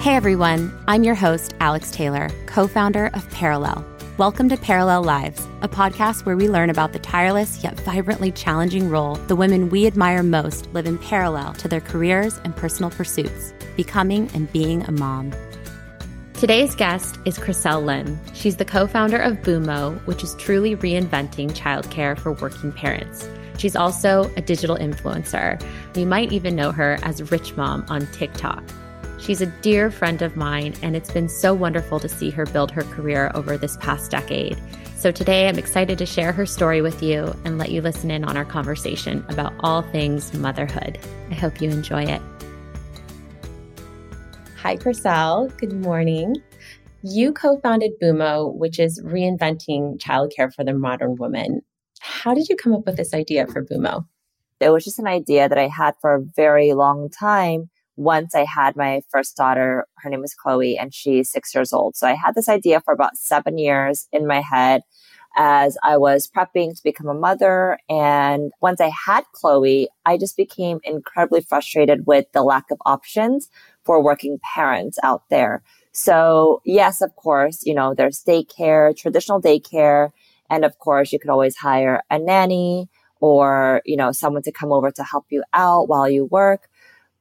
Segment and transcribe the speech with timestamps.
[0.00, 3.84] Hey everyone, I'm your host, Alex Taylor, co founder of Parallel.
[4.16, 8.88] Welcome to Parallel Lives, a podcast where we learn about the tireless yet vibrantly challenging
[8.88, 13.52] role the women we admire most live in parallel to their careers and personal pursuits,
[13.76, 15.34] becoming and being a mom.
[16.32, 18.18] Today's guest is Chriselle Lim.
[18.32, 23.28] She's the co founder of Bumo, which is truly reinventing childcare for working parents.
[23.58, 25.62] She's also a digital influencer.
[25.94, 28.64] You might even know her as Rich Mom on TikTok.
[29.20, 32.70] She's a dear friend of mine, and it's been so wonderful to see her build
[32.70, 34.56] her career over this past decade.
[34.96, 38.24] So today I'm excited to share her story with you and let you listen in
[38.24, 40.98] on our conversation about all things motherhood.
[41.30, 42.22] I hope you enjoy it.
[44.56, 45.54] Hi, Chriselle.
[45.58, 46.36] Good morning.
[47.02, 51.60] You co founded Bumo, which is reinventing childcare for the modern woman.
[52.00, 54.06] How did you come up with this idea for Bumo?
[54.60, 57.69] It was just an idea that I had for a very long time
[58.00, 61.96] once I had my first daughter, her name was Chloe, and she's six years old.
[61.96, 64.80] So I had this idea for about seven years in my head
[65.36, 67.78] as I was prepping to become a mother.
[67.90, 73.50] And once I had Chloe, I just became incredibly frustrated with the lack of options
[73.84, 75.62] for working parents out there.
[75.92, 80.10] So yes, of course, you know, there's daycare, traditional daycare.
[80.48, 82.88] And of course, you could always hire a nanny
[83.20, 86.69] or, you know, someone to come over to help you out while you work.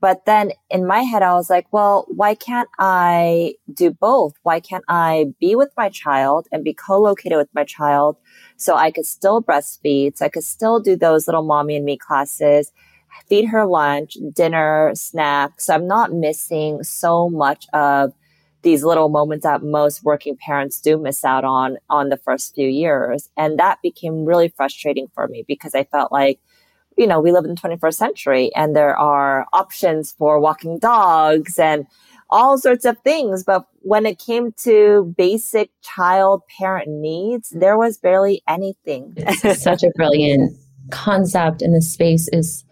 [0.01, 4.33] But then in my head, I was like, well, why can't I do both?
[4.43, 8.15] Why can't I be with my child and be co-located with my child
[8.55, 11.97] so I could still breastfeed, so I could still do those little mommy and me
[11.97, 12.71] classes,
[13.27, 15.65] feed her lunch, dinner, snacks.
[15.65, 18.13] So I'm not missing so much of
[18.61, 22.67] these little moments that most working parents do miss out on on the first few
[22.67, 23.29] years.
[23.37, 26.39] And that became really frustrating for me because I felt like
[26.99, 31.57] you know, we live in the 21st century and there are options for walking dogs
[31.57, 31.87] and
[32.29, 33.45] all sorts of things.
[33.45, 39.15] But when it came to basic child parent needs, there was barely anything.
[39.55, 40.57] Such a brilliant
[40.91, 42.65] concept and the space is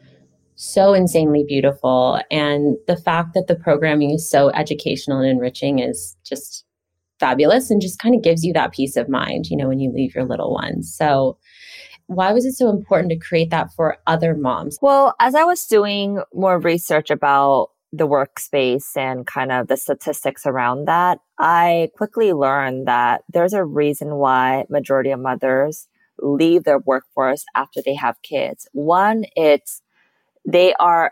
[0.56, 2.19] so insanely beautiful.
[2.30, 6.66] And the fact that the programming is so educational and enriching is just
[7.18, 9.90] fabulous and just kind of gives you that peace of mind, you know, when you
[9.90, 10.94] leave your little ones.
[10.94, 11.38] So
[12.07, 14.78] why was it so important to create that for other moms?
[14.81, 20.45] Well, as I was doing more research about the workspace and kind of the statistics
[20.45, 25.88] around that, I quickly learned that there's a reason why majority of mothers
[26.19, 28.68] leave their workforce after they have kids.
[28.74, 29.81] One, it's
[30.45, 31.12] they are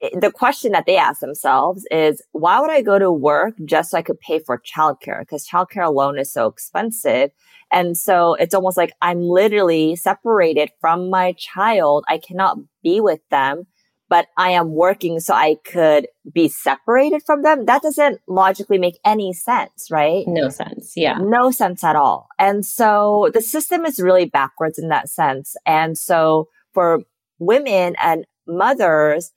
[0.00, 3.98] the question that they ask themselves is why would I go to work just so
[3.98, 5.20] I could pay for childcare?
[5.20, 7.30] Because childcare alone is so expensive.
[7.70, 12.04] And so it's almost like I'm literally separated from my child.
[12.08, 13.66] I cannot be with them,
[14.08, 17.66] but I am working so I could be separated from them.
[17.66, 20.24] That doesn't logically make any sense, right?
[20.26, 20.94] No sense.
[20.96, 21.18] Yeah.
[21.20, 22.28] No sense at all.
[22.38, 25.56] And so the system is really backwards in that sense.
[25.66, 27.02] And so for
[27.38, 29.30] women and mothers,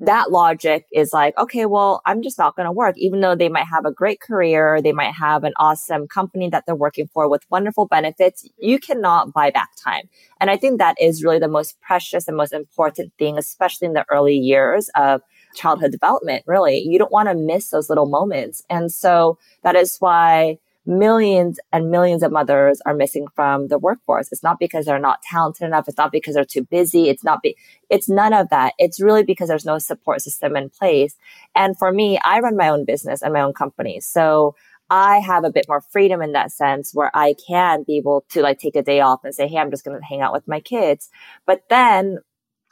[0.00, 3.48] that logic is like, okay, well, I'm just not going to work, even though they
[3.48, 4.80] might have a great career.
[4.80, 8.48] They might have an awesome company that they're working for with wonderful benefits.
[8.58, 10.08] You cannot buy back time.
[10.40, 13.94] And I think that is really the most precious and most important thing, especially in
[13.94, 15.20] the early years of
[15.54, 16.44] childhood development.
[16.46, 18.62] Really, you don't want to miss those little moments.
[18.70, 24.32] And so that is why millions and millions of mothers are missing from the workforce.
[24.32, 25.86] It's not because they're not talented enough.
[25.86, 27.10] It's not because they're too busy.
[27.10, 27.56] It's not, be,
[27.90, 28.72] it's none of that.
[28.78, 31.14] It's really because there's no support system in place.
[31.54, 34.00] And for me, I run my own business and my own company.
[34.00, 34.56] So
[34.90, 38.40] I have a bit more freedom in that sense where I can be able to
[38.40, 40.48] like take a day off and say, Hey, I'm just going to hang out with
[40.48, 41.10] my kids.
[41.46, 42.20] But then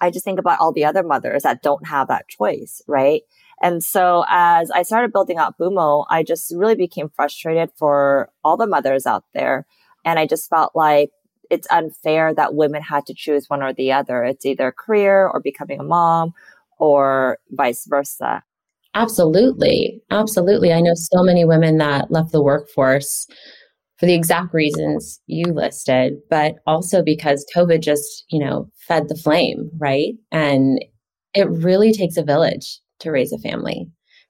[0.01, 3.23] I just think about all the other mothers that don't have that choice, right?
[3.63, 8.57] And so as I started building out Bumo, I just really became frustrated for all
[8.57, 9.67] the mothers out there.
[10.05, 11.11] And I just felt like
[11.51, 14.25] it's unfair that women had to choose one or the other.
[14.25, 16.35] It's either career or becoming a mom
[16.79, 18.43] or vice versa.
[18.95, 20.03] Absolutely.
[20.11, 20.73] Absolutely.
[20.73, 23.27] I know so many women that left the workforce
[23.99, 29.15] for the exact reasons you listed, but also because COVID just, you know, fed the
[29.15, 30.15] flame, right?
[30.31, 30.85] And
[31.35, 33.87] it really takes a village to raise a family,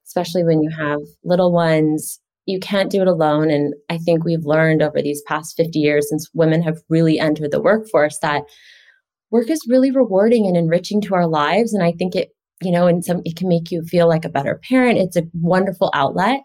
[0.06, 2.20] especially when you have little ones.
[2.46, 3.50] You can't do it alone.
[3.50, 7.50] And I think we've learned over these past 50 years since women have really entered
[7.50, 8.42] the workforce that
[9.30, 11.74] work is really rewarding and enriching to our lives.
[11.74, 12.30] And I think it,
[12.62, 14.98] you know, in some, it can make you feel like a better parent.
[14.98, 16.40] It's a wonderful outlet.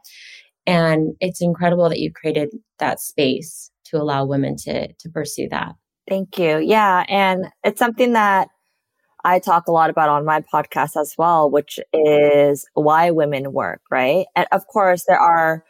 [0.66, 5.74] And it's incredible that you created that space to allow women to, to pursue that.
[6.10, 6.60] Thank you.
[6.60, 7.06] Yeah.
[7.08, 8.50] And it's something that
[9.24, 13.82] I talk a lot about on my podcast as well, which is why women work,
[13.90, 14.26] right?
[14.36, 15.64] And of course, there are,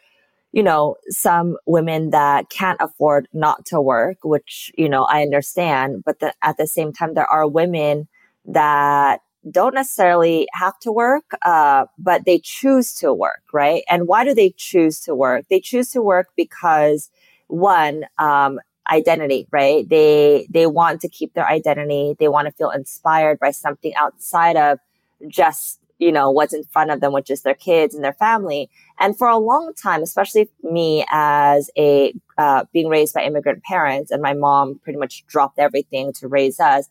[0.52, 6.04] you know, some women that can't afford not to work, which, you know, I understand.
[6.06, 8.08] But the, at the same time, there are women
[8.46, 13.84] that don't necessarily have to work, uh, but they choose to work, right?
[13.90, 15.46] And why do they choose to work?
[15.50, 17.10] They choose to work because
[17.48, 18.60] one, um,
[18.92, 19.88] identity, right?
[19.88, 22.16] They, they want to keep their identity.
[22.20, 24.80] They want to feel inspired by something outside of
[25.28, 28.70] just, you know, what's in front of them, which is their kids and their family.
[29.00, 34.12] And for a long time, especially me as a, uh, being raised by immigrant parents
[34.12, 36.90] and my mom pretty much dropped everything to raise us.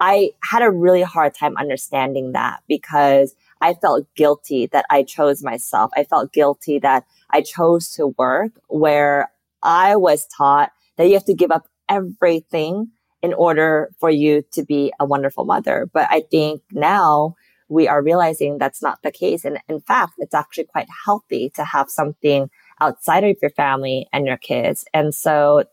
[0.00, 5.44] I had a really hard time understanding that because I felt guilty that I chose
[5.44, 5.92] myself.
[5.96, 9.30] I felt guilty that I chose to work where
[9.62, 12.88] I was taught that you have to give up everything
[13.22, 15.88] in order for you to be a wonderful mother.
[15.92, 17.36] But I think now
[17.68, 19.44] we are realizing that's not the case.
[19.44, 22.50] And in fact, it's actually quite healthy to have something
[22.80, 24.84] outside of your family and your kids.
[24.92, 25.64] And so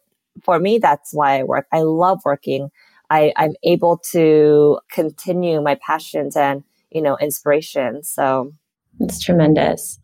[0.44, 1.66] for me, that's why I work.
[1.74, 2.70] I love working.
[3.10, 8.04] I, I'm able to continue my passions and, you know, inspiration.
[8.04, 8.54] So
[9.00, 10.00] it's tremendous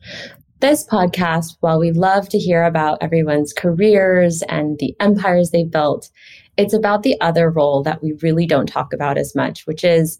[0.60, 6.10] this podcast, while we love to hear about everyone's careers and the empires they built,
[6.57, 10.19] it's about the other role that we really don't talk about as much, which is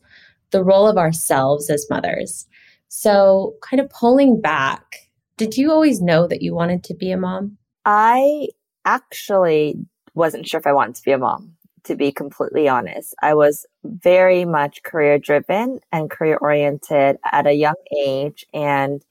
[0.52, 2.46] the role of ourselves as mothers.
[2.90, 7.18] So, kind of pulling back, did you always know that you wanted to be a
[7.18, 7.58] mom?
[7.86, 8.48] I
[8.86, 9.78] actually
[10.14, 13.14] wasn't sure if I wanted to be a mom, to be completely honest.
[13.22, 18.46] I was very much career driven and career oriented at a young age.
[18.54, 19.04] And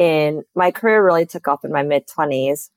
[0.00, 2.70] in my career really took off in my mid 20s.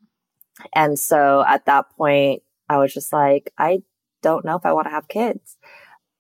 [0.76, 3.82] And so at that point, I was just like, I
[4.22, 5.58] don't know if I want to have kids.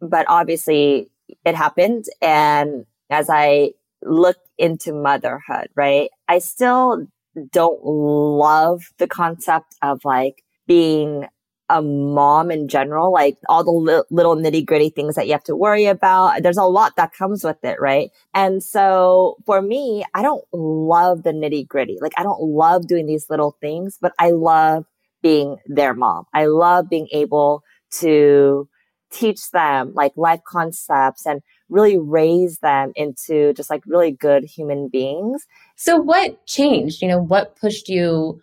[0.01, 1.11] But obviously,
[1.45, 2.05] it happened.
[2.21, 7.05] And as I look into motherhood, right, I still
[7.51, 11.27] don't love the concept of like being
[11.73, 15.43] a mom in general, like all the li- little nitty gritty things that you have
[15.45, 16.43] to worry about.
[16.43, 18.11] There's a lot that comes with it, right?
[18.35, 21.97] And so for me, I don't love the nitty gritty.
[21.99, 24.85] Like I don't love doing these little things, but I love
[25.23, 26.25] being their mom.
[26.33, 27.63] I love being able
[27.99, 28.69] to
[29.11, 34.89] teach them like life concepts and really raise them into just like really good human
[34.89, 35.45] beings.
[35.75, 37.01] So what changed?
[37.01, 38.39] You know, what pushed you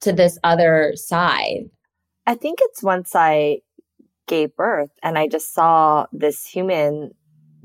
[0.00, 1.70] to this other side?
[2.26, 3.60] I think it's once I
[4.26, 7.12] gave birth and I just saw this human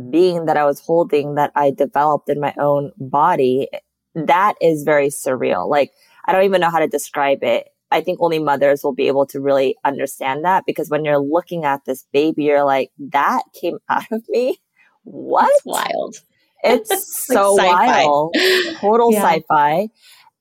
[0.10, 3.70] being that I was holding that I developed in my own body.
[4.14, 5.70] That is very surreal.
[5.70, 5.92] Like,
[6.26, 7.70] I don't even know how to describe it.
[7.92, 11.66] I think only mothers will be able to really understand that because when you're looking
[11.66, 14.58] at this baby, you're like, that came out of me.
[15.04, 15.52] What?
[15.54, 16.16] It's wild.
[16.64, 18.36] It's so wild.
[18.78, 19.22] Total yeah.
[19.22, 19.90] sci-fi.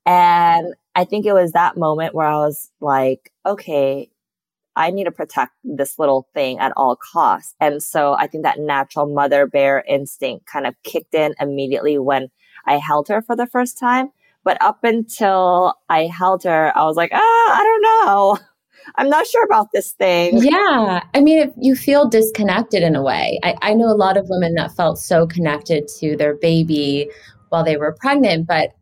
[0.07, 4.11] And I think it was that moment where I was like, okay,
[4.77, 7.55] I need to protect this little thing at all costs.
[7.61, 12.29] And so I think that natural mother bear instinct kind of kicked in immediately when
[12.67, 14.11] I held her for the first time.
[14.43, 18.39] But up until I held her, I was like, ah, I don't know.
[18.97, 20.39] I'm not sure about this thing.
[20.39, 21.03] Yeah.
[21.15, 24.27] I mean, if you feel disconnected in a way, I, I know a lot of
[24.29, 27.09] women that felt so connected to their baby
[27.49, 28.75] while they were pregnant, but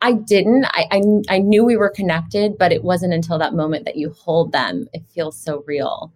[0.00, 0.66] I didn't.
[0.66, 4.10] I, I, I knew we were connected, but it wasn't until that moment that you
[4.10, 4.88] hold them.
[4.92, 6.12] It feels so real.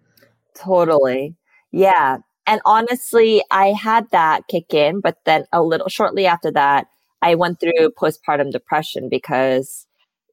[0.55, 1.35] Totally.
[1.73, 2.19] Yeah.
[2.47, 6.89] And honestly, I had that kick in, but then a little shortly after that,
[7.23, 9.87] I went through postpartum depression because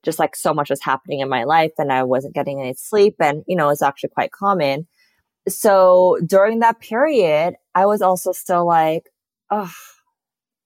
[0.03, 3.15] just like so much was happening in my life and I wasn't getting any sleep.
[3.19, 4.87] And, you know, it's actually quite common.
[5.47, 9.11] So during that period, I was also still like,
[9.49, 9.71] oh,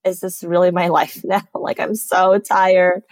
[0.05, 1.43] is this really my life now?
[1.53, 3.03] like, I'm so tired.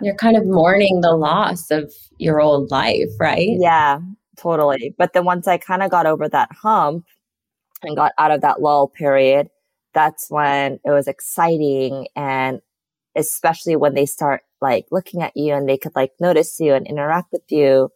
[0.00, 3.50] You're kind of mourning the loss of your old life, right?
[3.58, 4.00] Yeah,
[4.36, 4.94] totally.
[4.96, 7.04] But then once I kind of got over that hump
[7.82, 9.48] and got out of that lull period,
[9.94, 12.08] that's when it was exciting.
[12.16, 12.60] And
[13.16, 16.86] especially when they start like looking at you and they could like notice you and
[16.86, 17.90] interact with you,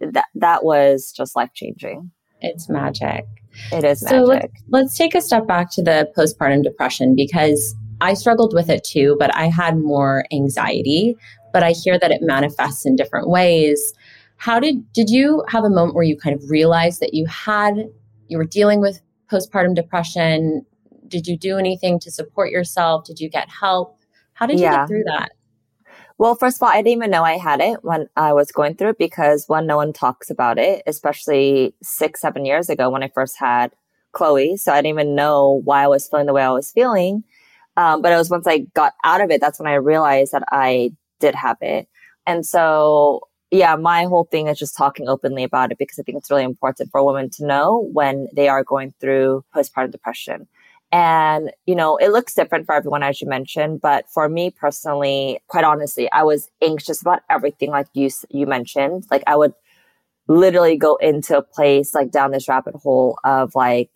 [0.00, 2.10] that, that was just life changing.
[2.40, 3.24] It's magic.
[3.70, 4.08] It is magic.
[4.08, 8.68] So let's, let's take a step back to the postpartum depression because I struggled with
[8.68, 11.16] it too, but I had more anxiety.
[11.52, 13.92] But I hear that it manifests in different ways.
[14.36, 17.88] How did did you have a moment where you kind of realized that you had
[18.28, 20.64] you were dealing with postpartum depression?
[21.08, 23.04] Did you do anything to support yourself?
[23.04, 23.98] Did you get help?
[24.32, 24.78] How did you yeah.
[24.78, 25.32] get through that?
[26.18, 28.76] Well, first of all, I didn't even know I had it when I was going
[28.76, 33.02] through it because one, no one talks about it, especially six, seven years ago when
[33.02, 33.72] I first had
[34.12, 34.56] Chloe.
[34.56, 37.24] So I didn't even know why I was feeling the way I was feeling.
[37.76, 40.44] Um, but it was once I got out of it, that's when I realized that
[40.50, 41.88] I did have it.
[42.26, 46.18] And so, yeah, my whole thing is just talking openly about it because I think
[46.18, 50.48] it's really important for women to know when they are going through postpartum depression.
[50.90, 53.80] And, you know, it looks different for everyone, as you mentioned.
[53.80, 59.06] But for me personally, quite honestly, I was anxious about everything, like you, you mentioned.
[59.10, 59.54] Like I would
[60.28, 63.90] literally go into a place, like down this rabbit hole of like,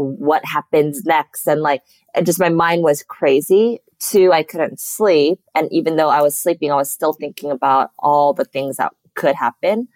[0.00, 1.46] what happens next?
[1.46, 1.82] And like,
[2.14, 3.80] and just my mind was crazy.
[3.98, 5.40] Two, I couldn't sleep.
[5.54, 8.92] And even though I was sleeping, I was still thinking about all the things that
[9.14, 9.88] could happen.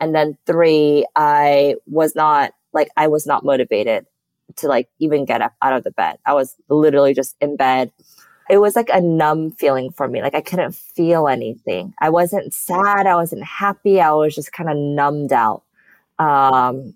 [0.00, 4.06] And then three, I was not like, I was not motivated
[4.56, 6.18] to like even get up out of the bed.
[6.24, 7.90] I was literally just in bed.
[8.48, 10.22] It was like a numb feeling for me.
[10.22, 11.94] Like I couldn't feel anything.
[12.00, 13.06] I wasn't sad.
[13.06, 14.00] I wasn't happy.
[14.00, 15.64] I was just kind of numbed out.
[16.18, 16.94] Um,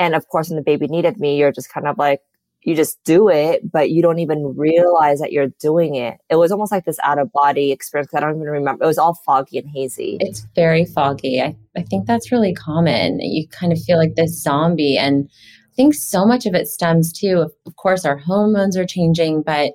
[0.00, 2.20] and of course, when the baby needed me, you're just kind of like,
[2.62, 6.18] you just do it, but you don't even realize that you're doing it.
[6.30, 8.12] It was almost like this out of body experience.
[8.14, 8.82] I don't even remember.
[8.82, 10.16] It was all foggy and hazy.
[10.20, 11.40] It's very foggy.
[11.40, 13.20] I, I think that's really common.
[13.20, 14.96] You kind of feel like this zombie.
[14.96, 15.28] And
[15.70, 17.50] I think so much of it stems too.
[17.66, 19.72] Of course, our hormones are changing, but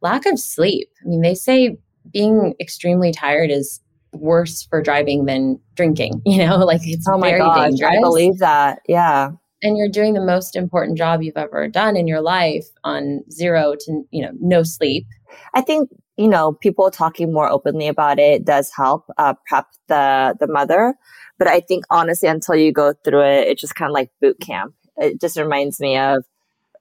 [0.00, 0.88] lack of sleep.
[1.04, 1.78] I mean, they say
[2.12, 3.80] being extremely tired is
[4.12, 6.22] worse for driving than drinking.
[6.26, 7.96] You know, like it's oh my very gosh, dangerous.
[7.96, 8.80] I believe that.
[8.88, 9.30] Yeah.
[9.62, 13.74] And you're doing the most important job you've ever done in your life on zero
[13.78, 15.06] to you know no sleep.
[15.54, 20.36] I think you know people talking more openly about it does help uh, prep the
[20.40, 20.94] the mother.
[21.38, 24.38] But I think honestly, until you go through it, it's just kind of like boot
[24.40, 26.24] camp it just reminds me of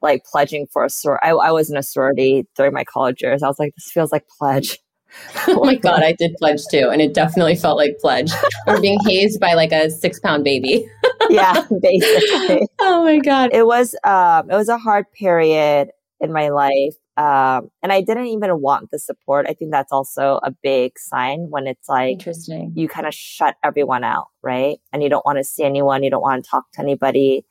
[0.02, 1.28] like pledging for a sorority.
[1.28, 3.42] I, I was in a sorority during my college years.
[3.42, 4.78] I was like, this feels like pledge.
[5.48, 8.32] oh my god, I did pledge too, and it definitely felt like pledge.
[8.68, 10.90] Or being hazed by like a six pound baby.
[11.30, 12.68] yeah, basically.
[12.80, 15.90] Oh my god, it was um, it was a hard period
[16.20, 19.46] in my life, um, and I didn't even want the support.
[19.50, 22.74] I think that's also a big sign when it's like interesting.
[22.76, 24.80] You kind of shut everyone out, right?
[24.94, 26.04] And you don't want to see anyone.
[26.04, 27.46] You don't want to talk to anybody.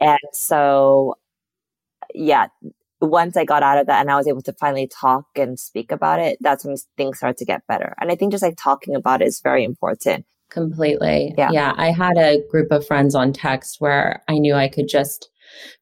[0.00, 1.16] And so,
[2.14, 2.46] yeah,
[3.00, 5.92] once I got out of that and I was able to finally talk and speak
[5.92, 7.94] about it, that's when things started to get better.
[8.00, 10.26] And I think just like talking about it is very important.
[10.50, 11.34] Completely.
[11.36, 11.50] Yeah.
[11.52, 11.74] Yeah.
[11.76, 15.30] I had a group of friends on text where I knew I could just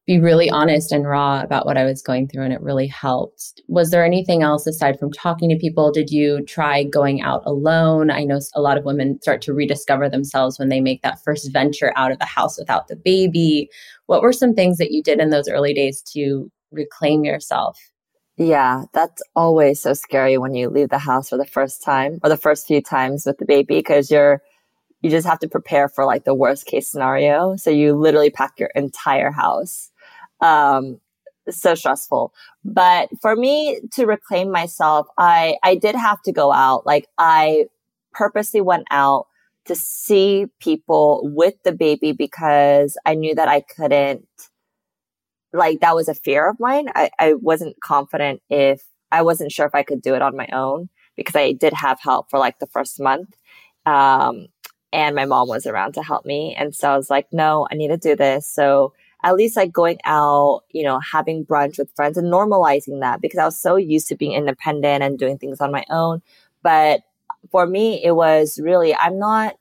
[0.05, 3.61] be really honest and raw about what I was going through, and it really helped.
[3.67, 5.91] Was there anything else aside from talking to people?
[5.91, 8.09] Did you try going out alone?
[8.09, 11.51] I know a lot of women start to rediscover themselves when they make that first
[11.51, 13.69] venture out of the house without the baby.
[14.05, 17.77] What were some things that you did in those early days to reclaim yourself?
[18.37, 22.29] Yeah, that's always so scary when you leave the house for the first time or
[22.29, 24.41] the first few times with the baby because you're
[25.01, 27.55] you just have to prepare for like the worst case scenario.
[27.55, 29.91] So you literally pack your entire house.
[30.41, 30.99] Um,
[31.49, 32.33] so stressful.
[32.65, 36.85] But for me to reclaim myself, I, I did have to go out.
[36.85, 37.65] Like I
[38.11, 39.27] purposely went out
[39.65, 44.27] to see people with the baby because I knew that I couldn't,
[45.53, 46.87] like that was a fear of mine.
[46.95, 50.47] I, I wasn't confident if I wasn't sure if I could do it on my
[50.51, 53.35] own because I did have help for like the first month.
[53.85, 54.47] Um,
[54.93, 56.55] and my mom was around to help me.
[56.57, 58.49] And so I was like, no, I need to do this.
[58.49, 63.21] So at least like going out, you know, having brunch with friends and normalizing that
[63.21, 66.21] because I was so used to being independent and doing things on my own.
[66.63, 67.01] But
[67.51, 69.55] for me, it was really, I'm not,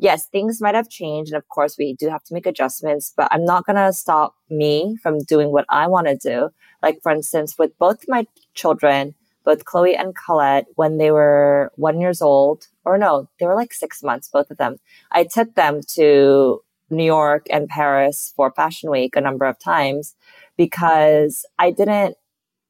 [0.00, 1.32] yes, things might have changed.
[1.32, 4.34] And of course, we do have to make adjustments, but I'm not going to stop
[4.48, 6.48] me from doing what I want to do.
[6.82, 9.14] Like, for instance, with both my children,
[9.44, 13.74] both Chloe and Colette, when they were one years old, or no, they were like
[13.74, 14.76] six months, both of them.
[15.12, 20.16] I took them to New York and Paris for Fashion Week a number of times
[20.56, 22.16] because I didn't,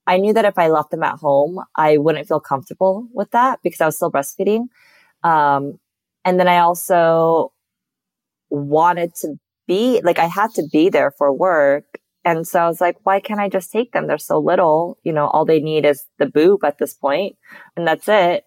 [0.07, 3.61] I knew that if I left them at home, I wouldn't feel comfortable with that
[3.63, 4.67] because I was still breastfeeding.
[5.23, 5.79] Um,
[6.25, 7.53] and then I also
[8.51, 9.37] wanted to
[9.67, 11.85] be like, I had to be there for work.
[12.25, 14.07] And so I was like, why can't I just take them?
[14.07, 17.37] They're so little, you know, all they need is the boob at this point,
[17.77, 18.45] and that's it.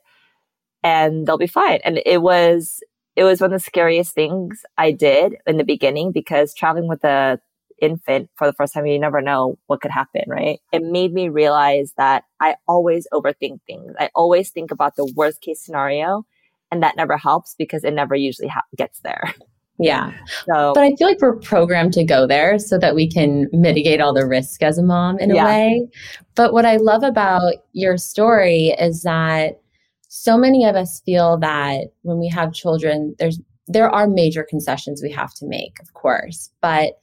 [0.83, 1.79] And they'll be fine.
[1.83, 2.83] And it was,
[3.15, 7.03] it was one of the scariest things I did in the beginning because traveling with
[7.03, 7.39] a
[7.81, 10.59] infant for the first time, you never know what could happen, right?
[10.71, 13.93] It made me realize that I always overthink things.
[13.99, 16.25] I always think about the worst case scenario
[16.73, 19.33] and that never helps because it never usually ha- gets there.
[19.79, 20.11] Yeah.
[20.45, 24.01] So, but I feel like we're programmed to go there so that we can mitigate
[24.01, 25.43] all the risk as a mom in yeah.
[25.43, 25.87] a way.
[26.35, 29.61] But what I love about your story is that
[30.09, 35.01] so many of us feel that when we have children, there's there are major concessions
[35.01, 36.99] we have to make, of course, but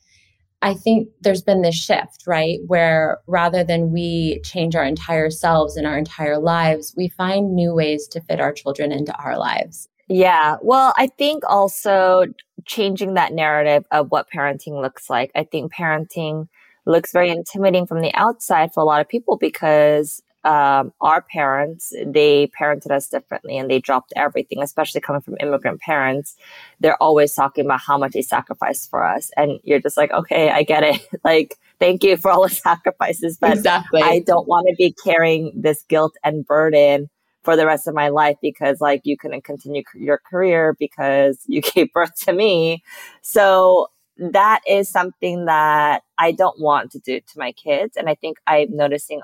[0.63, 2.59] I think there's been this shift, right?
[2.67, 7.75] Where rather than we change our entire selves and our entire lives, we find new
[7.75, 9.89] ways to fit our children into our lives.
[10.09, 10.57] Yeah.
[10.61, 12.25] Well, I think also
[12.67, 15.31] changing that narrative of what parenting looks like.
[15.35, 16.49] I think parenting
[16.85, 21.93] looks very intimidating from the outside for a lot of people because um, our parents,
[22.05, 26.37] they parented us differently and they dropped everything, especially coming from immigrant parents.
[26.81, 29.31] They're always talking about how much they sacrificed for us.
[29.37, 31.07] And you're just like, okay, I get it.
[31.25, 34.03] like, thank you for all the sacrifices, but exactly.
[34.03, 37.11] I don't want to be carrying this guilt and burden
[37.43, 41.61] for the rest of my life because like you couldn't continue your career because you
[41.61, 42.83] gave birth to me.
[43.23, 47.97] So that is something that I don't want to do to my kids.
[47.97, 49.23] And I think I'm noticing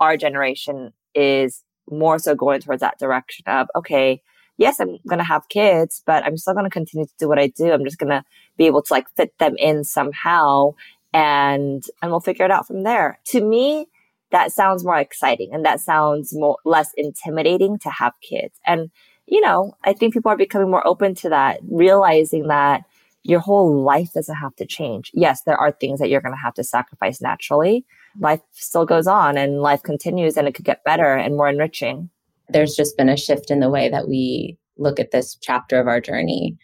[0.00, 4.22] our generation is more so going towards that direction of, okay,
[4.58, 7.38] yes, I'm going to have kids, but I'm still going to continue to do what
[7.38, 7.72] I do.
[7.72, 8.24] I'm just going to
[8.56, 10.74] be able to like fit them in somehow
[11.12, 13.18] and, and we'll figure it out from there.
[13.26, 13.86] To me,
[14.30, 18.58] that sounds more exciting and that sounds more less intimidating to have kids.
[18.66, 18.90] And,
[19.26, 22.84] you know, I think people are becoming more open to that, realizing that
[23.22, 25.10] your whole life doesn't have to change.
[25.14, 27.84] Yes, there are things that you're going to have to sacrifice naturally.
[28.20, 32.10] Life still goes on and life continues and it could get better and more enriching.
[32.48, 35.86] There's just been a shift in the way that we look at this chapter of
[35.86, 36.56] our journey.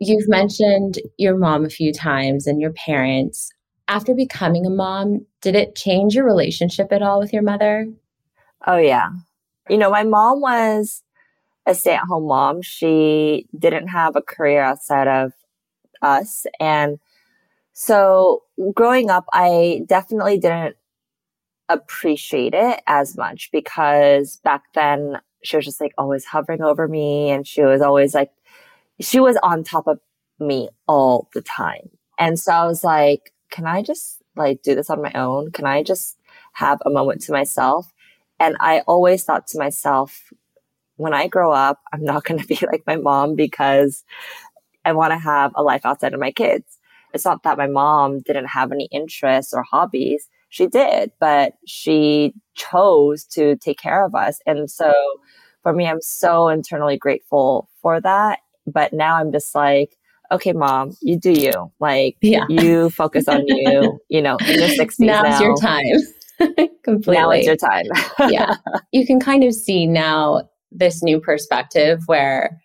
[0.00, 3.52] You've mentioned your mom a few times and your parents
[3.88, 7.86] after becoming a mom, did it change your relationship at all with your mother?
[8.66, 9.08] Oh, yeah.
[9.68, 11.02] You know, my mom was
[11.66, 12.62] a stay at home mom.
[12.62, 15.32] She didn't have a career outside of
[16.02, 16.44] us.
[16.60, 16.98] And
[17.72, 18.42] so
[18.74, 20.76] growing up, I definitely didn't
[21.68, 27.30] appreciate it as much because back then she was just like always hovering over me
[27.30, 28.30] and she was always like,
[29.00, 30.00] she was on top of
[30.40, 31.90] me all the time.
[32.18, 35.50] And so I was like, can I just like do this on my own?
[35.52, 36.18] Can I just
[36.54, 37.92] have a moment to myself?
[38.40, 40.32] And I always thought to myself,
[40.96, 44.04] when I grow up, I'm not going to be like my mom because
[44.84, 46.78] I want to have a life outside of my kids.
[47.14, 50.28] It's not that my mom didn't have any interests or hobbies.
[50.48, 54.40] She did, but she chose to take care of us.
[54.46, 54.92] And so
[55.62, 58.40] for me, I'm so internally grateful for that.
[58.66, 59.96] But now I'm just like,
[60.30, 61.72] okay, mom, you do you.
[61.80, 62.44] Like, yeah.
[62.48, 64.94] you focus on you, you know, in your 60s.
[65.00, 65.40] Now's now.
[65.40, 66.68] your time.
[66.84, 67.14] Completely.
[67.14, 67.86] Now is your time.
[68.28, 68.56] yeah.
[68.92, 72.60] You can kind of see now this new perspective where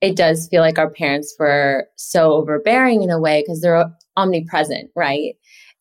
[0.00, 3.84] it does feel like our parents were so overbearing in a way because they're
[4.16, 5.34] omnipresent, right?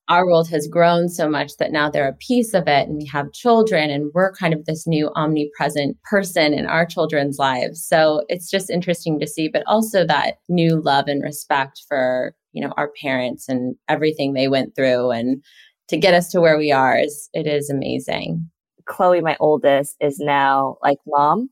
[0.09, 3.05] Our world has grown so much that now they're a piece of it and we
[3.05, 7.85] have children and we're kind of this new omnipresent person in our children's lives.
[7.85, 12.65] So it's just interesting to see, but also that new love and respect for, you
[12.65, 15.43] know, our parents and everything they went through and
[15.89, 18.49] to get us to where we are is it is amazing.
[18.85, 21.51] Chloe, my oldest, is now like, Mom,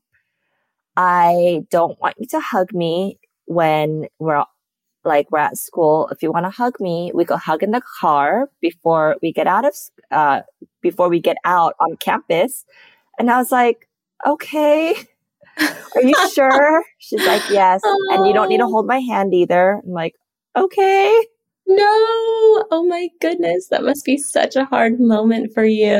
[0.96, 4.42] I don't want you to hug me when we're
[5.04, 6.08] like we're at school.
[6.08, 9.46] If you want to hug me, we go hug in the car before we get
[9.46, 9.74] out of,
[10.10, 10.42] uh,
[10.82, 12.64] before we get out on campus.
[13.18, 13.88] And I was like,
[14.26, 14.94] okay,
[15.60, 16.84] are you sure?
[16.98, 17.80] She's like, yes.
[18.10, 19.80] And you don't need to hold my hand either.
[19.84, 20.14] I'm like,
[20.56, 21.24] okay.
[21.70, 21.84] No.
[22.70, 23.68] Oh my goodness.
[23.68, 25.92] That must be such a hard moment for you.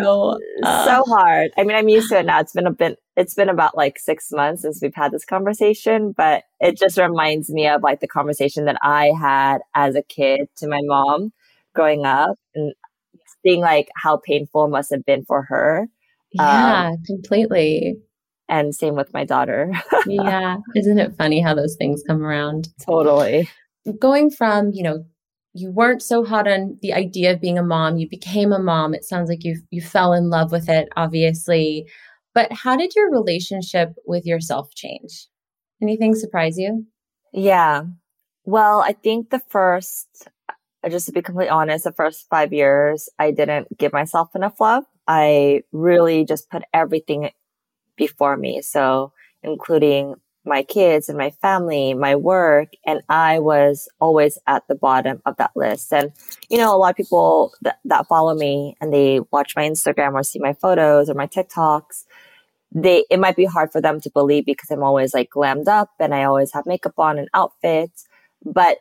[0.62, 1.50] Uh, so hard.
[1.58, 2.40] I mean, I'm used to it now.
[2.40, 6.14] It's been a bit, it's been about like six months since we've had this conversation,
[6.16, 10.48] but it just reminds me of like the conversation that I had as a kid
[10.56, 11.34] to my mom
[11.74, 12.72] growing up and
[13.44, 15.86] seeing like how painful it must have been for her.
[16.32, 17.98] Yeah, um, completely.
[18.48, 19.70] And same with my daughter.
[20.06, 20.56] yeah.
[20.74, 22.68] Isn't it funny how those things come around?
[22.86, 23.50] Totally.
[24.00, 25.04] Going from, you know,
[25.60, 27.98] you weren't so hot on the idea of being a mom.
[27.98, 28.94] You became a mom.
[28.94, 31.86] It sounds like you you fell in love with it obviously.
[32.34, 35.26] But how did your relationship with yourself change?
[35.82, 36.86] Anything surprise you?
[37.32, 37.84] Yeah.
[38.44, 43.08] Well i think the first uh, just to be completely honest the first five years
[43.18, 44.84] i didn't give myself enough love.
[45.06, 47.30] I really just put everything
[47.96, 48.62] before me.
[48.62, 50.14] So including
[50.48, 55.36] my kids and my family, my work, and I was always at the bottom of
[55.36, 55.92] that list.
[55.92, 56.12] And,
[56.48, 60.22] you know, a lot of people that, follow me and they watch my Instagram or
[60.22, 62.04] see my photos or my TikToks,
[62.72, 65.90] they, it might be hard for them to believe because I'm always like glammed up
[65.98, 68.06] and I always have makeup on and outfits,
[68.44, 68.78] but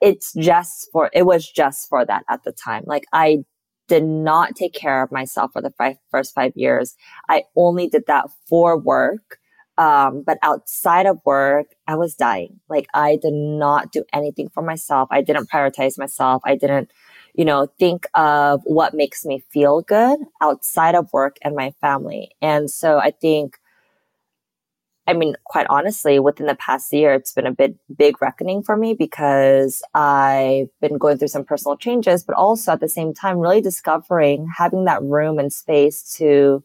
[0.00, 2.84] it's just for, it was just for that at the time.
[2.86, 3.44] Like I
[3.88, 6.96] did not take care of myself for the five, first five years.
[7.28, 9.38] I only did that for work
[9.78, 12.60] um, but outside of work, I was dying.
[12.68, 15.08] Like I did not do anything for myself.
[15.10, 16.42] I didn't prioritize myself.
[16.44, 16.90] I didn't,
[17.34, 22.30] you know, think of what makes me feel good outside of work and my family.
[22.40, 23.58] And so I think,
[25.06, 28.76] I mean, quite honestly, within the past year, it's been a big, big reckoning for
[28.76, 33.38] me because I've been going through some personal changes, but also at the same time,
[33.38, 36.64] really discovering having that room and space to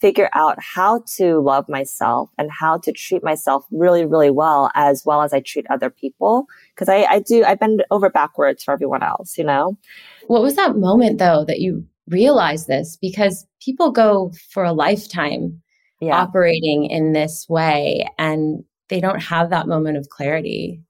[0.00, 5.02] figure out how to love myself and how to treat myself really, really well, as
[5.06, 6.46] well as I treat other people.
[6.76, 9.78] Cause I, I do, I bend over backwards for everyone else, you know?
[10.26, 12.98] What was that moment though that you realized this?
[13.00, 15.62] Because people go for a lifetime
[16.00, 16.20] yeah.
[16.20, 20.82] operating in this way and they don't have that moment of clarity.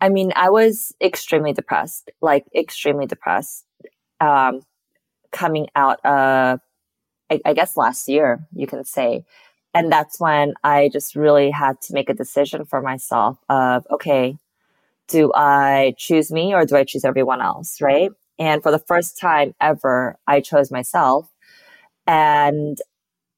[0.00, 3.66] I mean, I was extremely depressed, like extremely depressed,
[4.20, 4.62] um,
[5.30, 6.60] coming out of
[7.30, 9.24] I, I guess last year, you can say.
[9.72, 14.36] And that's when I just really had to make a decision for myself of, okay,
[15.08, 17.80] do I choose me or do I choose everyone else?
[17.80, 18.10] Right.
[18.38, 21.30] And for the first time ever, I chose myself
[22.06, 22.78] and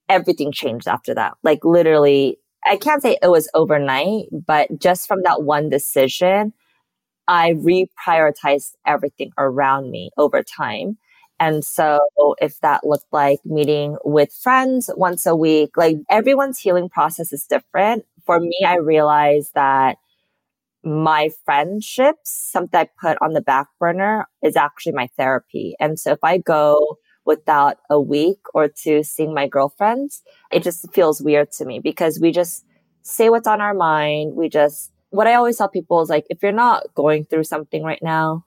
[0.08, 1.34] everything changed after that.
[1.42, 6.52] Like literally, I can't say it was overnight, but just from that one decision,
[7.26, 10.98] I reprioritized everything around me over time.
[11.42, 11.98] And so
[12.40, 17.44] if that looked like meeting with friends once a week, like everyone's healing process is
[17.46, 18.04] different.
[18.24, 19.96] For me, I realized that
[20.84, 25.74] my friendships, something I put on the back burner is actually my therapy.
[25.80, 30.92] And so if I go without a week or two seeing my girlfriends, it just
[30.92, 32.64] feels weird to me because we just
[33.02, 34.36] say what's on our mind.
[34.36, 37.82] We just, what I always tell people is like, if you're not going through something
[37.82, 38.44] right now,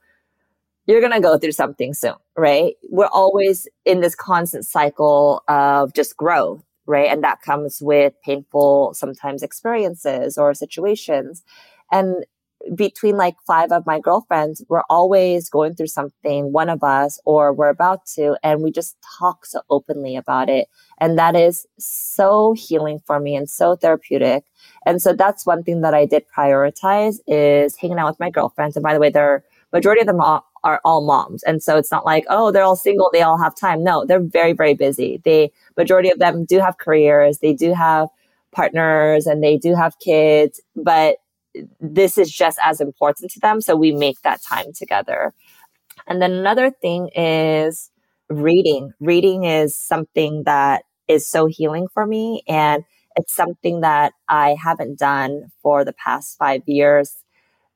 [0.87, 2.75] you're going to go through something soon, right?
[2.89, 7.09] We're always in this constant cycle of just growth, right?
[7.11, 11.43] And that comes with painful, sometimes experiences or situations.
[11.91, 12.25] And
[12.73, 17.53] between like five of my girlfriends, we're always going through something, one of us, or
[17.53, 20.67] we're about to, and we just talk so openly about it.
[20.99, 24.45] And that is so healing for me and so therapeutic.
[24.85, 28.75] And so that's one thing that I did prioritize is hanging out with my girlfriends.
[28.75, 29.43] And by the way, they're
[29.73, 31.43] majority of them are, are all moms.
[31.43, 33.09] And so it's not like, oh, they're all single.
[33.13, 33.83] They all have time.
[33.83, 35.21] No, they're very, very busy.
[35.23, 37.37] They, majority of them do have careers.
[37.37, 38.09] They do have
[38.51, 41.17] partners and they do have kids, but
[41.79, 43.61] this is just as important to them.
[43.61, 45.33] So we make that time together.
[46.07, 47.91] And then another thing is
[48.29, 48.91] reading.
[48.99, 52.41] Reading is something that is so healing for me.
[52.47, 52.83] And
[53.15, 57.15] it's something that I haven't done for the past five years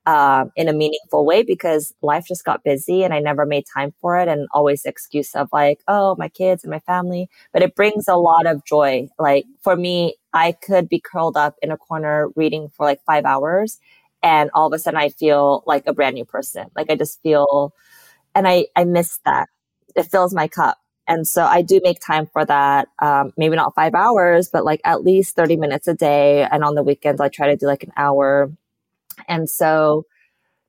[0.10, 3.93] um, in a meaningful way because life just got busy and I never made time
[4.02, 7.30] for it and always excuse of like, oh, my kids and my family.
[7.54, 9.08] But it brings a lot of joy.
[9.19, 13.24] Like for me, I could be curled up in a corner reading for like five
[13.24, 13.78] hours
[14.24, 16.65] and all of a sudden I feel like a brand new person.
[16.76, 17.76] Like I just feel,
[18.34, 19.48] and I, I miss that.
[19.95, 20.80] It fills my cup.
[21.08, 22.88] And so I do make time for that.
[23.00, 26.48] Um, maybe not five hours, but like at least 30 minutes a day.
[26.52, 28.52] And on the weekends, I try to do like an hour
[29.28, 30.06] and so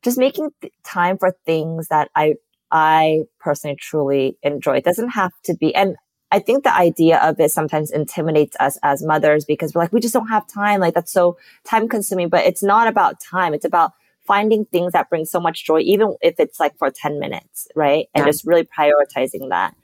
[0.02, 2.34] just making th- time for things that I,
[2.70, 4.76] I personally truly enjoy.
[4.76, 5.96] It doesn't have to be, and
[6.32, 10.00] I think the idea of it sometimes intimidates us as mothers because we're like, we
[10.00, 10.80] just don't have time.
[10.80, 13.52] Like that's so time consuming, but it's not about time.
[13.52, 13.92] It's about
[14.26, 18.06] finding things that bring so much joy, even if it's like for 10 minutes, right?
[18.14, 18.30] And yeah.
[18.30, 19.74] just really prioritizing that.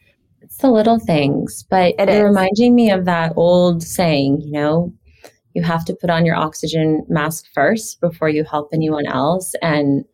[0.41, 4.93] It's the little things, but it you're reminding me of that old saying, you know,
[5.57, 9.55] you have to put on your oxygen mask first before you help anyone else.
[9.63, 10.05] And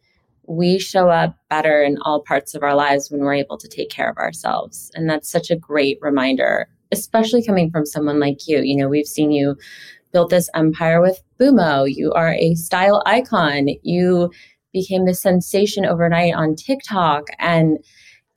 [0.47, 3.91] we show up better in all parts of our lives when we're able to take
[3.91, 4.93] care of ourselves.
[4.95, 8.61] And that's such a great reminder, especially coming from someone like you.
[8.61, 9.57] You know, we've seen you
[10.13, 11.93] build this empire with Bumo.
[11.93, 13.67] You are a style icon.
[13.83, 14.31] You
[14.73, 17.25] became the sensation overnight on TikTok.
[17.41, 17.79] And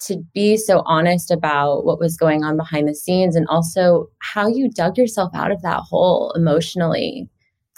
[0.05, 4.47] to be so honest about what was going on behind the scenes and also how
[4.47, 7.29] you dug yourself out of that hole emotionally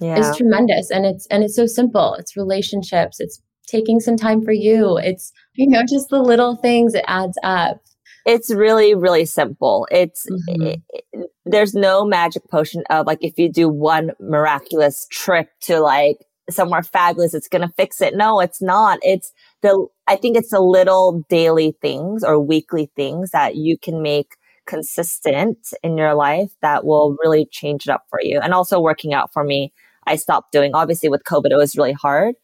[0.02, 0.20] yeah.
[0.20, 0.92] is tremendous.
[0.92, 2.16] And it's and it's so simple.
[2.16, 3.20] It's relationships.
[3.20, 4.98] It's taking some time for you.
[4.98, 6.94] It's you know just the little things.
[6.94, 7.82] It adds up.
[8.26, 9.88] It's really really simple.
[9.92, 10.68] It's mm-hmm.
[10.68, 10.82] it,
[11.14, 16.18] it, there's no magic potion of like if you do one miraculous trick to like
[16.50, 18.16] somewhere fabulous it's going to fix it.
[18.16, 19.00] No it's not.
[19.02, 24.02] It's the I think it's the little daily things or weekly things that you can
[24.02, 28.40] make consistent in your life that will really change it up for you.
[28.40, 29.74] And also working out for me,
[30.06, 30.72] I stopped doing.
[30.74, 32.36] Obviously, with COVID, it was really hard,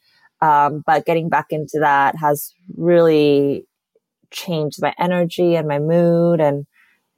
[0.42, 3.66] um, but getting back into that has really
[4.32, 6.66] changed my energy and my mood and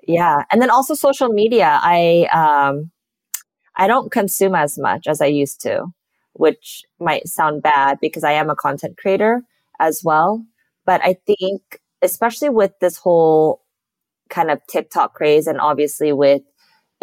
[0.08, 2.92] yeah and then also social media i um
[3.78, 5.86] i don't consume as much as i used to
[6.34, 9.42] which might sound bad because i am a content creator
[9.80, 10.46] as well.
[10.86, 13.62] But I think especially with this whole
[14.30, 16.42] kind of TikTok craze and obviously with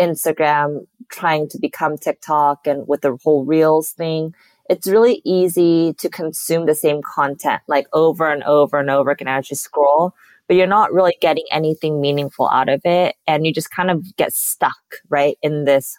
[0.01, 4.35] Instagram trying to become TikTok and with the whole Reels thing,
[4.71, 9.29] it's really easy to consume the same content like over and over and over again
[9.29, 10.15] as you scroll,
[10.49, 13.17] but you're not really getting anything meaningful out of it.
[13.27, 15.99] And you just kind of get stuck, right, in this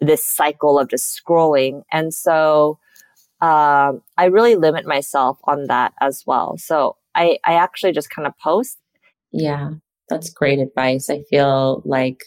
[0.00, 1.82] this cycle of just scrolling.
[1.92, 2.78] And so
[3.42, 6.56] um, I really limit myself on that as well.
[6.58, 8.78] So I, I actually just kind of post.
[9.32, 9.70] Yeah,
[10.08, 11.10] that's great advice.
[11.10, 12.22] I feel like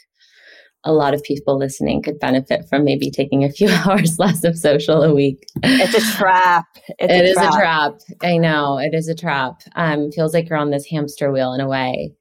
[0.83, 4.57] a lot of people listening could benefit from maybe taking a few hours less of
[4.57, 5.45] social a week.
[5.63, 6.65] It's a trap.
[6.99, 7.53] It's it a, is trap.
[7.53, 7.93] a trap.
[8.21, 9.61] I know it is a trap.
[9.75, 12.13] Um, feels like you're on this hamster wheel in a way.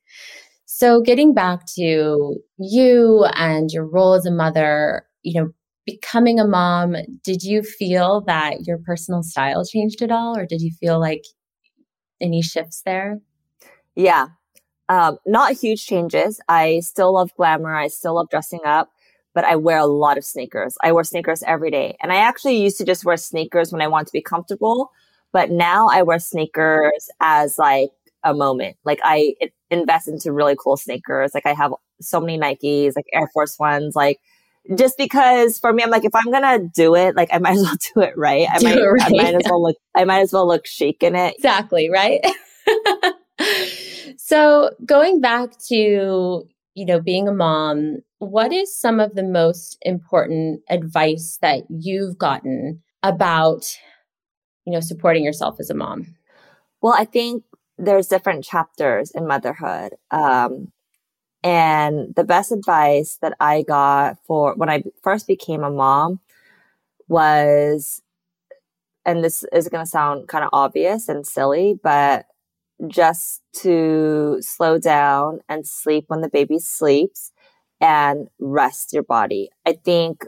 [0.66, 5.50] So getting back to you and your role as a mother, you know,
[5.86, 10.60] becoming a mom, did you feel that your personal style changed at all, or did
[10.60, 11.24] you feel like
[12.20, 13.20] any shifts there?
[13.94, 14.28] Yeah,
[14.88, 16.40] um, not huge changes.
[16.48, 17.74] I still love glamour.
[17.74, 18.90] I still love dressing up,
[19.34, 20.76] but I wear a lot of sneakers.
[20.82, 21.96] I wear sneakers every day.
[22.02, 24.90] And I actually used to just wear sneakers when I want to be comfortable,
[25.32, 27.90] but now I wear sneakers as like
[28.24, 28.76] a moment.
[28.84, 29.34] Like I
[29.70, 31.32] invest into really cool sneakers.
[31.34, 34.18] Like I have so many Nikes, like Air Force Ones, like
[34.76, 37.62] just because for me, I'm like, if I'm gonna do it, like I might as
[37.62, 38.46] well do it right.
[38.50, 39.02] I, might, right.
[39.02, 41.34] I might as well look, I might as well look chic in it.
[41.36, 42.20] Exactly, right?
[44.26, 49.76] So, going back to, you know, being a mom, what is some of the most
[49.82, 53.66] important advice that you've gotten about,
[54.66, 56.14] you know, supporting yourself as a mom?
[56.80, 57.44] Well, I think
[57.76, 59.94] there's different chapters in motherhood.
[60.10, 60.68] Um,
[61.44, 66.20] and the best advice that I got for when I first became a mom
[67.06, 68.00] was,
[69.04, 72.24] and this is going to sound kind of obvious and silly, but
[72.88, 77.30] just to slow down and sleep when the baby sleeps
[77.78, 79.50] and rest your body.
[79.66, 80.24] I think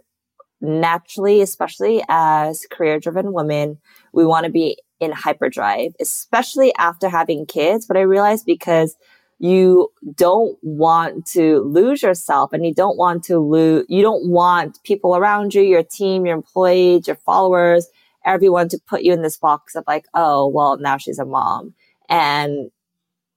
[0.61, 3.79] naturally, especially as career driven women,
[4.12, 7.87] we want to be in hyperdrive, especially after having kids.
[7.87, 8.96] But I realized because
[9.38, 14.83] you don't want to lose yourself and you don't want to lose, you don't want
[14.83, 17.88] people around you, your team, your employees, your followers,
[18.25, 21.75] everyone to put you in this box of like, oh, well, now she's a mom
[22.09, 22.70] and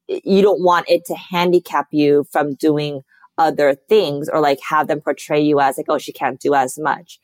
[0.07, 3.01] you don't want it to handicap you from doing
[3.37, 6.77] other things or like have them portray you as like, oh, she can't do as
[6.79, 7.19] much.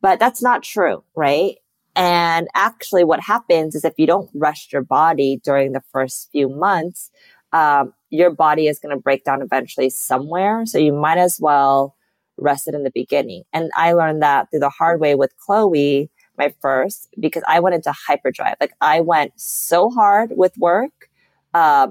[0.00, 1.56] But that's not true, right?
[1.96, 6.48] And actually, what happens is if you don't rest your body during the first few
[6.48, 7.10] months,
[7.52, 10.64] um, your body is going to break down eventually somewhere.
[10.66, 11.96] So you might as well
[12.36, 13.44] rest it in the beginning.
[13.52, 16.10] And I learned that through the hard way with Chloe
[16.40, 18.56] my first because I went into hyperdrive.
[18.60, 21.10] Like I went so hard with work,
[21.54, 21.88] uh,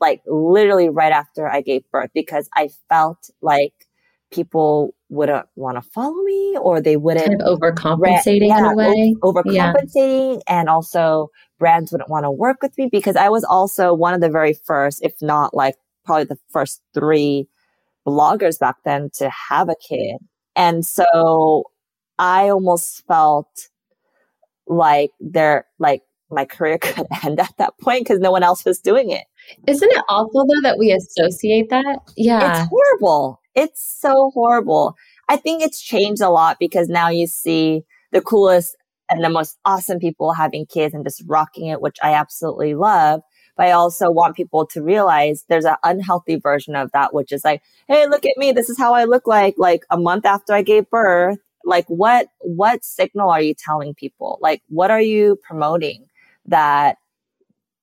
[0.00, 3.72] like literally right after I gave birth because I felt like
[4.32, 8.74] people wouldn't want to follow me or they wouldn't kind of overcompensating yeah, in a
[8.74, 10.58] way overcompensating yeah.
[10.58, 14.20] and also brands wouldn't want to work with me because i was also one of
[14.20, 17.48] the very first if not like probably the first three
[18.06, 20.16] bloggers back then to have a kid
[20.56, 21.64] and so
[22.18, 23.68] i almost felt
[24.66, 28.80] like they're like my career could end at that point because no one else was
[28.80, 29.24] doing it.
[29.66, 31.98] Isn't it awful though that we associate that?
[32.16, 32.62] Yeah.
[32.62, 33.40] It's horrible.
[33.54, 34.96] It's so horrible.
[35.28, 38.76] I think it's changed a lot because now you see the coolest
[39.10, 43.20] and the most awesome people having kids and just rocking it, which I absolutely love.
[43.56, 47.44] But I also want people to realize there's an unhealthy version of that, which is
[47.44, 48.52] like, Hey, look at me.
[48.52, 51.38] This is how I look like, like a month after I gave birth.
[51.64, 54.38] Like what what signal are you telling people?
[54.42, 56.06] Like what are you promoting
[56.46, 56.98] that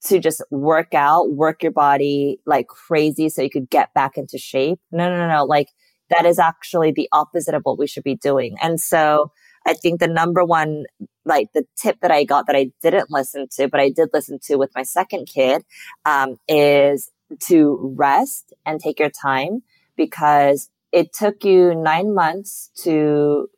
[0.06, 4.38] to just work out work your body like crazy so you could get back into
[4.38, 4.80] shape?
[4.92, 5.46] No no no.
[5.46, 5.70] Like
[6.12, 8.56] that is actually the opposite of what we should be doing.
[8.62, 9.32] And so
[9.66, 10.86] i think the number one
[11.26, 14.40] like the tip that i got that i didn't listen to but i did listen
[14.42, 15.64] to with my second kid
[16.06, 19.64] um, is to rest and take your time
[19.96, 23.50] because it took you nine months to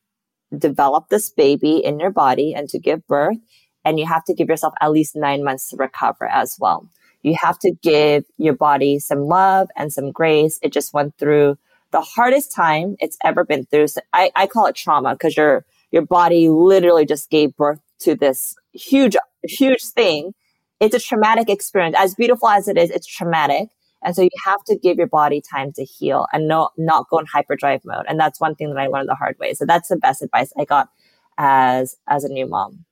[0.57, 3.37] develop this baby in your body and to give birth.
[3.85, 6.87] And you have to give yourself at least nine months to recover as well.
[7.21, 10.59] You have to give your body some love and some grace.
[10.61, 11.57] It just went through
[11.91, 13.87] the hardest time it's ever been through.
[13.87, 18.15] So I, I call it trauma because your, your body literally just gave birth to
[18.15, 20.33] this huge, huge thing.
[20.79, 21.95] It's a traumatic experience.
[21.97, 23.69] As beautiful as it is, it's traumatic.
[24.03, 27.19] And so you have to give your body time to heal and not, not go
[27.19, 28.05] in hyperdrive mode.
[28.09, 29.53] And that's one thing that I learned the hard way.
[29.53, 30.89] So that's the best advice I got
[31.37, 32.83] as, as a new mom.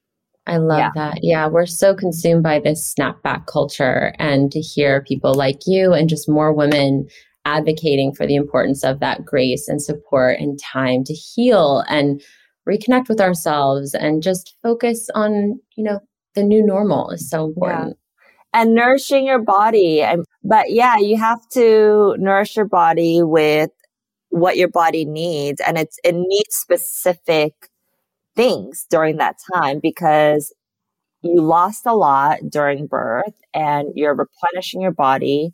[0.48, 0.92] I love yeah.
[0.96, 1.20] that.
[1.24, 6.08] Yeah, we're so consumed by this snapback culture and to hear people like you and
[6.08, 7.08] just more women
[7.46, 12.22] advocating for the importance of that grace and support and time to heal and
[12.67, 16.00] reconnect with ourselves and just focus on, you know,
[16.36, 17.97] the new normal is so important.
[18.54, 18.62] Yeah.
[18.62, 20.06] And nourishing your body.
[20.43, 23.71] But yeah, you have to nourish your body with
[24.30, 25.62] what your body needs.
[25.62, 27.54] And it's, it needs specific
[28.36, 30.54] things during that time because
[31.21, 35.52] you lost a lot during birth and you're replenishing your body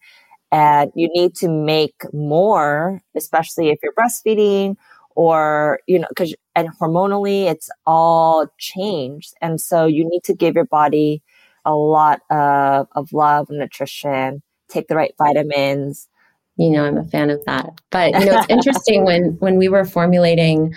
[0.51, 4.75] and you need to make more, especially if you're breastfeeding
[5.17, 9.33] or, you know, cause, and hormonally it's all changed.
[9.41, 11.23] And so you need to give your body
[11.65, 16.07] a lot of, of love and nutrition, take the right vitamins.
[16.55, 17.71] You know, I'm a fan of that.
[17.89, 20.75] But, you know, it's interesting when, when we were formulating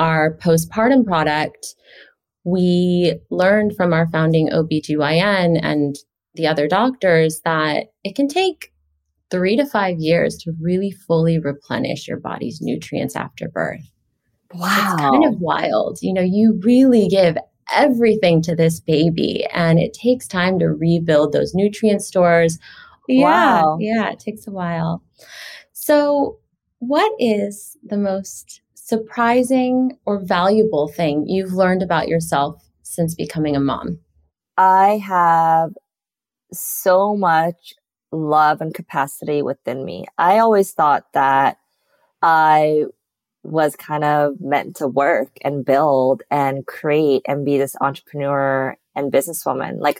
[0.00, 1.76] our postpartum product,
[2.42, 5.94] we learned from our founding OBGYN and
[6.34, 8.72] the other doctors that it can take
[9.30, 13.90] three to five years to really fully replenish your body's nutrients after birth.
[14.54, 14.92] Wow.
[14.92, 15.98] It's kind of wild.
[16.02, 17.36] You know, you really give
[17.72, 22.58] everything to this baby and it takes time to rebuild those nutrient stores.
[23.08, 23.62] Yeah.
[23.62, 23.78] Wow.
[23.80, 25.02] Yeah, it takes a while.
[25.72, 26.38] So,
[26.78, 33.60] what is the most surprising or valuable thing you've learned about yourself since becoming a
[33.60, 33.98] mom?
[34.56, 35.70] I have
[36.52, 37.74] so much
[38.12, 40.06] love and capacity within me.
[40.18, 41.58] I always thought that
[42.22, 42.84] I
[43.42, 49.12] was kind of meant to work and build and create and be this entrepreneur and
[49.12, 49.78] businesswoman.
[49.78, 49.98] Like,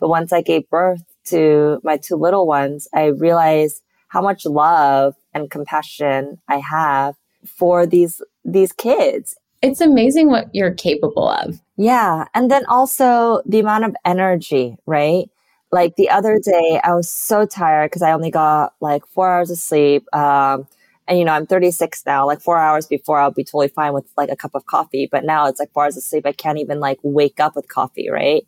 [0.00, 5.14] but once I gave birth to my two little ones, I realized how much love
[5.32, 9.36] and compassion I have for these, these kids.
[9.60, 11.60] It's amazing what you're capable of.
[11.76, 12.26] Yeah.
[12.34, 15.28] And then also the amount of energy, right?
[15.74, 19.50] Like the other day, I was so tired because I only got like four hours
[19.50, 20.06] of sleep.
[20.14, 20.68] Um,
[21.08, 24.04] and you know, I'm 36 now, like four hours before I'll be totally fine with
[24.16, 25.08] like a cup of coffee.
[25.10, 26.26] But now it's like four hours of sleep.
[26.26, 28.08] I can't even like wake up with coffee.
[28.08, 28.46] Right.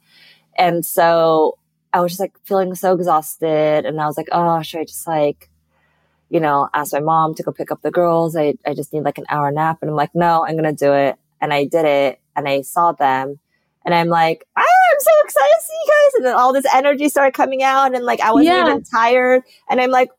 [0.57, 1.59] And so
[1.93, 3.85] I was just like feeling so exhausted.
[3.85, 5.51] And I was like, oh, should I just like,
[6.31, 8.37] you know, ask my mom to go pick up the girls?
[8.37, 9.79] I, I just need like an hour nap.
[9.81, 11.17] And I'm like, no, I'm going to do it.
[11.41, 13.41] And I did it and I saw them
[13.85, 15.96] and I'm like, ah, I'm so excited to see you.
[16.17, 18.67] And then all this energy started coming out and like I wasn't yeah.
[18.67, 19.43] even tired.
[19.71, 20.11] And I'm like,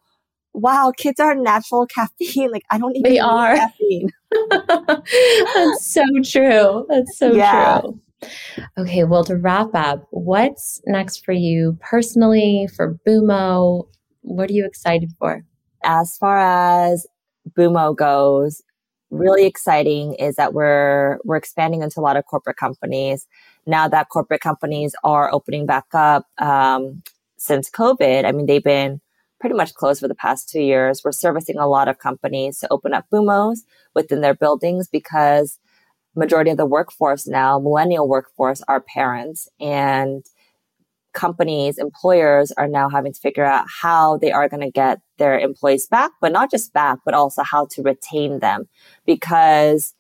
[0.54, 2.52] wow, kids are natural caffeine.
[2.52, 3.56] Like I don't even they are.
[3.56, 4.10] caffeine.
[4.50, 6.86] That's so true.
[6.90, 7.82] That's so yeah.
[7.82, 8.00] true.
[8.78, 13.88] Okay, well, to wrap up, what's next for you personally for Bumo?
[14.22, 15.44] What are you excited for?
[15.84, 17.06] As far as
[17.56, 18.64] Bumo goes,
[19.10, 23.26] really exciting is that we're we're expanding into a lot of corporate companies
[23.68, 27.04] now that corporate companies are opening back up um,
[27.38, 28.26] since COVID.
[28.26, 29.02] I mean, they've been
[29.40, 31.02] pretty much closed for the past two years.
[31.04, 33.60] We're servicing a lot of companies to open up Bumos
[33.94, 35.60] within their buildings because
[36.16, 40.26] majority of the workforce now, millennial workforce, are parents and
[41.14, 45.38] companies, employers are now having to figure out how they are going to get their
[45.38, 48.68] employees back, but not just back, but also how to retain them
[49.06, 49.94] because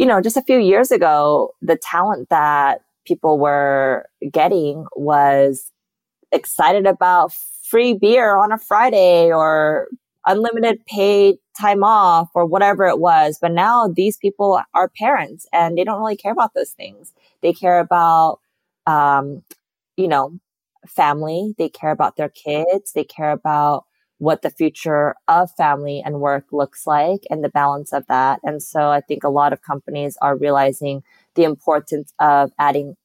[0.00, 5.70] you know, just a few years ago, the talent that people were getting was
[6.32, 7.34] excited about
[7.68, 9.88] free beer on a Friday or
[10.24, 13.38] unlimited paid time off or whatever it was.
[13.42, 17.12] But now these people are parents and they don't really care about those things.
[17.42, 18.40] They care about,
[18.86, 19.42] um,
[19.98, 20.32] you know,
[20.88, 21.54] family.
[21.58, 22.92] They care about their kids.
[22.94, 23.84] They care about
[24.20, 28.38] what the future of family and work looks like and the balance of that.
[28.44, 31.02] And so I think a lot of companies are realizing
[31.36, 32.96] the importance of adding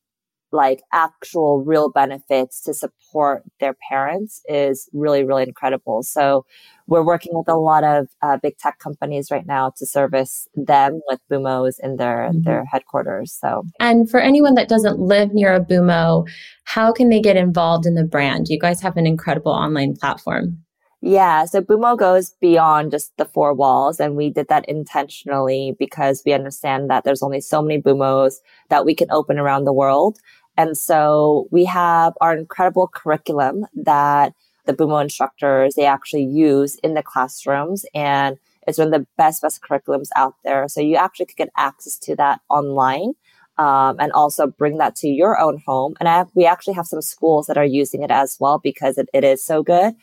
[0.51, 6.03] like actual real benefits to support their parents is really, really incredible.
[6.03, 6.45] So
[6.87, 10.99] we're working with a lot of uh, big tech companies right now to service them
[11.07, 12.41] with Bumos in their, mm-hmm.
[12.43, 13.37] their headquarters.
[13.39, 16.27] So, and for anyone that doesn't live near a Bumo,
[16.65, 18.47] how can they get involved in the brand?
[18.49, 20.64] You guys have an incredible online platform.
[21.01, 26.23] Yeah, so Bumo goes beyond just the four walls, and we did that intentionally because
[26.25, 28.35] we understand that there's only so many Bumos
[28.69, 30.17] that we can open around the world.
[30.57, 34.33] And so we have our incredible curriculum that
[34.65, 37.85] the Bumo instructors, they actually use in the classrooms.
[37.93, 38.37] And
[38.67, 40.67] it's one of the best, best curriculums out there.
[40.67, 43.13] So you actually could get access to that online.
[43.57, 45.93] Um, and also bring that to your own home.
[46.01, 49.07] And have, we actually have some schools that are using it as well because it,
[49.13, 49.95] it is so good.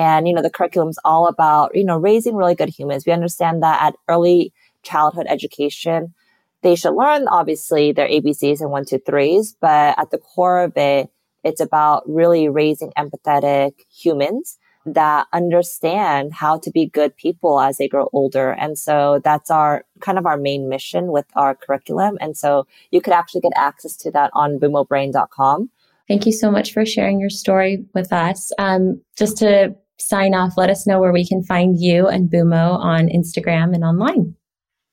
[0.00, 3.04] And, you know, the curriculum's all about, you know, raising really good humans.
[3.04, 4.50] We understand that at early
[4.82, 6.14] childhood education,
[6.62, 10.74] they should learn obviously their ABCs and one, two, threes, but at the core of
[10.76, 11.10] it,
[11.44, 17.86] it's about really raising empathetic humans that understand how to be good people as they
[17.86, 18.52] grow older.
[18.52, 22.16] And so that's our kind of our main mission with our curriculum.
[22.22, 25.68] And so you could actually get access to that on bumobrain.com.
[26.08, 28.50] Thank you so much for sharing your story with us.
[28.58, 32.78] Um, just to sign off, let us know where we can find you and Bumo
[32.78, 34.34] on Instagram and online.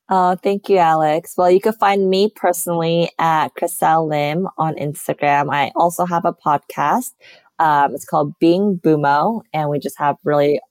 [0.09, 1.33] Oh, thank you, Alex.
[1.37, 5.53] Well, you can find me personally at Chriselle Lim on Instagram.
[5.53, 7.11] I also have a podcast.
[7.59, 10.61] Um, it's called Being Bumo, and we just have really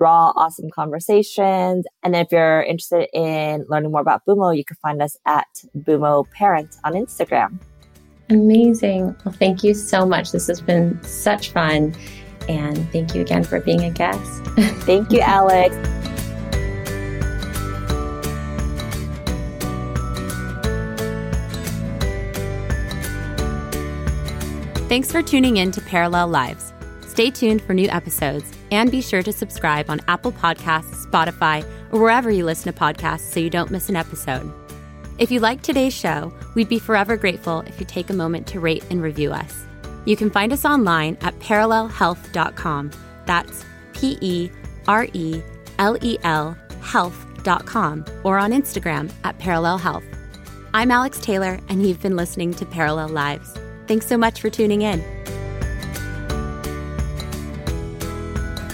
[0.00, 1.84] raw, awesome conversations.
[2.02, 5.46] And if you're interested in learning more about Bumo, you can find us at
[5.76, 7.58] Bumo Parent on Instagram.
[8.30, 9.14] Amazing.
[9.24, 10.32] Well, thank you so much.
[10.32, 11.94] This has been such fun.
[12.48, 14.44] And thank you again for being a guest.
[14.84, 15.74] thank you, Alex.
[24.88, 26.72] Thanks for tuning in to Parallel Lives.
[27.08, 32.00] Stay tuned for new episodes and be sure to subscribe on Apple Podcasts, Spotify, or
[32.00, 34.52] wherever you listen to podcasts so you don't miss an episode.
[35.18, 38.60] If you liked today's show, we'd be forever grateful if you take a moment to
[38.60, 39.64] rate and review us.
[40.04, 42.90] You can find us online at perelelhealth.com.
[43.26, 44.50] That's P E
[44.86, 45.42] R E
[45.78, 50.04] L E L health.com or on Instagram at Perelel Health.
[50.74, 53.56] I'm Alex Taylor, and you've been listening to Parallel Lives.
[53.86, 55.00] Thanks so much for tuning in.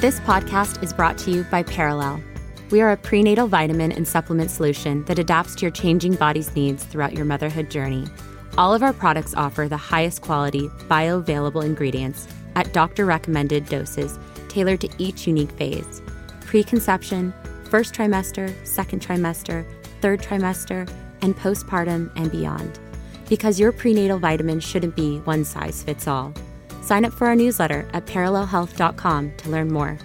[0.01, 2.23] This podcast is brought to you by Perelel.
[2.71, 6.85] We are a prenatal vitamin and supplement solution that adapts to your changing body's needs
[6.85, 8.07] throughout your motherhood journey.
[8.61, 14.19] All of our products offer the highest quality, bioavailable ingredients at doctor recommended doses
[14.51, 16.03] tailored to each unique phase
[16.43, 17.33] preconception,
[17.71, 19.65] first trimester, second trimester,
[20.03, 20.87] third trimester,
[21.23, 22.79] and postpartum and beyond
[23.31, 26.35] because your prenatal vitamins shouldn't be one size fits all.
[26.83, 29.99] Sign up for our newsletter at perelelhealth.com to learn more.